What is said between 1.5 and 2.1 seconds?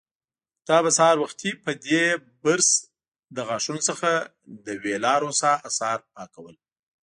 په دې